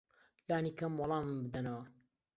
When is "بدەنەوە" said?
1.45-1.83